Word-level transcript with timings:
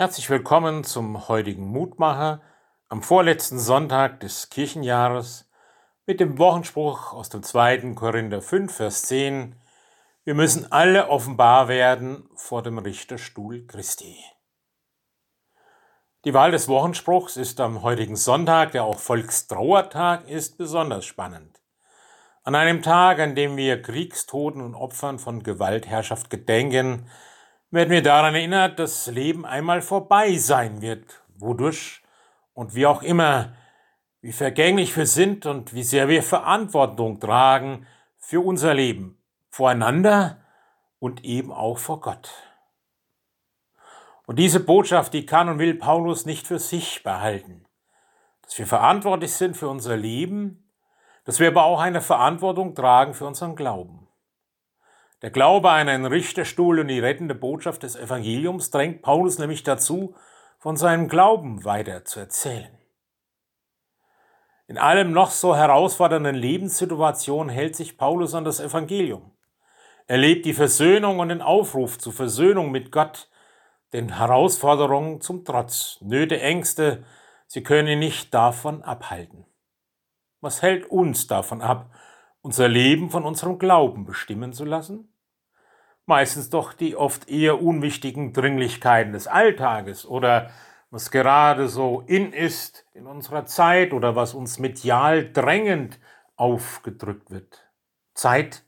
Herzlich 0.00 0.30
willkommen 0.30 0.84
zum 0.84 1.26
heutigen 1.26 1.66
Mutmacher 1.66 2.40
am 2.88 3.02
vorletzten 3.02 3.58
Sonntag 3.58 4.20
des 4.20 4.48
Kirchenjahres 4.48 5.50
mit 6.06 6.20
dem 6.20 6.38
Wochenspruch 6.38 7.12
aus 7.12 7.30
dem 7.30 7.42
2. 7.42 7.94
Korinther 7.96 8.40
5, 8.40 8.72
Vers 8.72 9.02
10. 9.06 9.56
Wir 10.22 10.34
müssen 10.34 10.70
alle 10.70 11.08
offenbar 11.08 11.66
werden 11.66 12.30
vor 12.36 12.62
dem 12.62 12.78
Richterstuhl 12.78 13.66
Christi. 13.66 14.16
Die 16.24 16.32
Wahl 16.32 16.52
des 16.52 16.68
Wochenspruchs 16.68 17.36
ist 17.36 17.58
am 17.58 17.82
heutigen 17.82 18.14
Sonntag, 18.14 18.70
der 18.70 18.84
auch 18.84 19.00
Volkstrauertag 19.00 20.28
ist, 20.28 20.58
besonders 20.58 21.06
spannend. 21.06 21.60
An 22.44 22.54
einem 22.54 22.82
Tag, 22.82 23.18
an 23.18 23.34
dem 23.34 23.56
wir 23.56 23.82
Kriegstoten 23.82 24.62
und 24.62 24.76
Opfern 24.76 25.18
von 25.18 25.42
Gewaltherrschaft 25.42 26.30
gedenken, 26.30 27.10
werden 27.70 27.90
wir 27.90 28.02
daran 28.02 28.34
erinnert, 28.34 28.78
dass 28.78 29.06
Leben 29.06 29.44
einmal 29.44 29.82
vorbei 29.82 30.36
sein 30.36 30.80
wird, 30.80 31.22
wodurch 31.36 32.02
und 32.54 32.74
wie 32.74 32.86
auch 32.86 33.02
immer, 33.02 33.54
wie 34.20 34.32
vergänglich 34.32 34.96
wir 34.96 35.06
sind 35.06 35.46
und 35.46 35.74
wie 35.74 35.82
sehr 35.82 36.08
wir 36.08 36.22
Verantwortung 36.22 37.20
tragen 37.20 37.86
für 38.18 38.40
unser 38.40 38.74
Leben, 38.74 39.22
voreinander 39.50 40.38
und 40.98 41.24
eben 41.24 41.52
auch 41.52 41.78
vor 41.78 42.00
Gott. 42.00 42.30
Und 44.26 44.38
diese 44.38 44.60
Botschaft, 44.60 45.14
die 45.14 45.24
kann 45.24 45.48
und 45.48 45.58
will 45.58 45.74
Paulus 45.74 46.26
nicht 46.26 46.46
für 46.46 46.58
sich 46.58 47.02
behalten, 47.02 47.64
dass 48.42 48.58
wir 48.58 48.66
verantwortlich 48.66 49.32
sind 49.32 49.56
für 49.56 49.68
unser 49.68 49.96
Leben, 49.96 50.70
dass 51.24 51.40
wir 51.40 51.48
aber 51.48 51.64
auch 51.64 51.80
eine 51.80 52.02
Verantwortung 52.02 52.74
tragen 52.74 53.14
für 53.14 53.26
unseren 53.26 53.56
Glauben. 53.56 53.97
Der 55.22 55.30
Glaube 55.30 55.70
an 55.70 55.88
einen 55.88 56.06
Richterstuhl 56.06 56.78
und 56.78 56.88
die 56.88 57.00
rettende 57.00 57.34
Botschaft 57.34 57.82
des 57.82 57.96
Evangeliums 57.96 58.70
drängt 58.70 59.02
Paulus 59.02 59.38
nämlich 59.38 59.64
dazu, 59.64 60.14
von 60.58 60.76
seinem 60.76 61.08
Glauben 61.08 61.64
weiter 61.64 62.04
zu 62.04 62.20
erzählen. 62.20 62.78
In 64.68 64.78
allem 64.78 65.12
noch 65.12 65.30
so 65.30 65.56
herausfordernden 65.56 66.36
Lebenssituation 66.36 67.48
hält 67.48 67.74
sich 67.74 67.96
Paulus 67.96 68.34
an 68.34 68.44
das 68.44 68.60
Evangelium. 68.60 69.32
Er 70.06 70.18
lebt 70.18 70.44
die 70.46 70.54
Versöhnung 70.54 71.18
und 71.18 71.30
den 71.30 71.42
Aufruf 71.42 71.98
zur 71.98 72.12
Versöhnung 72.12 72.70
mit 72.70 72.92
Gott, 72.92 73.28
den 73.92 74.16
Herausforderungen 74.18 75.20
zum 75.20 75.44
Trotz, 75.44 75.98
Nöte, 76.00 76.40
Ängste, 76.40 77.04
sie 77.46 77.62
können 77.62 77.88
ihn 77.88 77.98
nicht 77.98 78.34
davon 78.34 78.82
abhalten. 78.82 79.46
Was 80.40 80.62
hält 80.62 80.86
uns 80.90 81.26
davon 81.26 81.62
ab, 81.62 81.90
unser 82.42 82.68
Leben 82.68 83.10
von 83.10 83.24
unserem 83.24 83.58
Glauben 83.58 84.04
bestimmen 84.04 84.52
zu 84.52 84.64
lassen? 84.64 85.12
Meistens 86.06 86.50
doch 86.50 86.72
die 86.72 86.96
oft 86.96 87.28
eher 87.28 87.60
unwichtigen 87.62 88.32
Dringlichkeiten 88.32 89.12
des 89.12 89.26
Alltages 89.26 90.06
oder 90.06 90.50
was 90.90 91.10
gerade 91.10 91.68
so 91.68 92.02
in 92.06 92.32
ist 92.32 92.86
in 92.94 93.06
unserer 93.06 93.44
Zeit 93.44 93.92
oder 93.92 94.16
was 94.16 94.32
uns 94.32 94.58
medial 94.58 95.30
drängend 95.32 95.98
aufgedrückt 96.36 97.30
wird. 97.30 97.68
Zeit, 98.14 98.64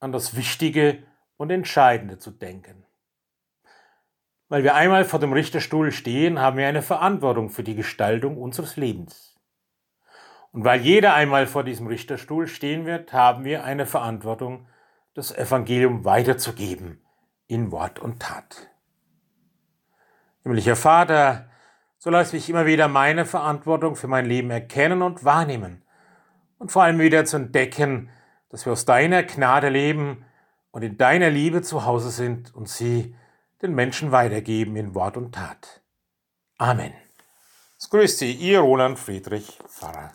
an 0.00 0.12
das 0.12 0.34
Wichtige 0.34 1.02
und 1.36 1.50
Entscheidende 1.50 2.18
zu 2.18 2.30
denken. 2.30 2.84
Weil 4.48 4.64
wir 4.64 4.74
einmal 4.74 5.04
vor 5.04 5.20
dem 5.20 5.32
Richterstuhl 5.32 5.92
stehen, 5.92 6.40
haben 6.40 6.56
wir 6.56 6.66
eine 6.66 6.82
Verantwortung 6.82 7.50
für 7.50 7.62
die 7.62 7.76
Gestaltung 7.76 8.36
unseres 8.36 8.76
Lebens. 8.76 9.31
Und 10.52 10.64
weil 10.64 10.80
jeder 10.80 11.14
einmal 11.14 11.46
vor 11.46 11.64
diesem 11.64 11.86
Richterstuhl 11.86 12.46
stehen 12.46 12.84
wird, 12.84 13.12
haben 13.12 13.44
wir 13.44 13.64
eine 13.64 13.86
Verantwortung, 13.86 14.66
das 15.14 15.34
Evangelium 15.36 16.04
weiterzugeben 16.04 17.02
in 17.46 17.72
Wort 17.72 17.98
und 17.98 18.20
Tat. 18.20 18.68
Himmlischer 20.42 20.76
Vater, 20.76 21.50
so 21.98 22.10
lass 22.10 22.32
mich 22.32 22.48
immer 22.50 22.66
wieder 22.66 22.88
meine 22.88 23.24
Verantwortung 23.24 23.96
für 23.96 24.08
mein 24.08 24.26
Leben 24.26 24.50
erkennen 24.50 25.02
und 25.02 25.24
wahrnehmen 25.24 25.82
und 26.58 26.72
vor 26.72 26.82
allem 26.82 26.98
wieder 26.98 27.24
zu 27.24 27.36
entdecken, 27.36 28.10
dass 28.50 28.66
wir 28.66 28.72
aus 28.72 28.84
deiner 28.84 29.22
Gnade 29.22 29.68
leben 29.68 30.24
und 30.70 30.82
in 30.82 30.98
deiner 30.98 31.30
Liebe 31.30 31.62
zu 31.62 31.84
Hause 31.84 32.10
sind 32.10 32.54
und 32.54 32.68
sie 32.68 33.14
den 33.62 33.74
Menschen 33.74 34.12
weitergeben 34.12 34.76
in 34.76 34.94
Wort 34.94 35.16
und 35.16 35.34
Tat. 35.34 35.80
Amen. 36.58 36.92
Es 37.78 37.90
grüßt 37.90 38.18
Sie, 38.18 38.32
Ihr 38.32 38.60
Roland 38.60 38.98
Friedrich 38.98 39.58
Pfarrer. 39.66 40.12